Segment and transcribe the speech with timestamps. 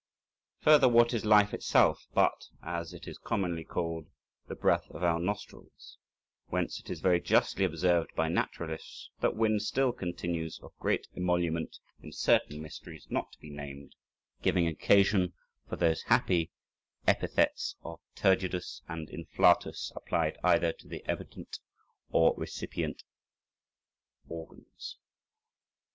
[0.61, 4.07] Further, what is life itself but, as it is commonly called,
[4.47, 5.99] the breath of our nostrils,
[6.47, 11.77] whence it is very justly observed by naturalists that wind still continues of great emolument
[12.01, 13.93] in certain mysteries not to be named,
[14.41, 15.33] giving occasion
[15.69, 16.49] for those happy
[17.05, 21.59] epithets of turgidus and inflatus, applied either to the emittent
[22.09, 23.03] or recipient
[24.27, 24.97] organs.